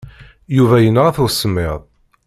[0.55, 1.79] Yuba yenɣa-t usemmiḍ.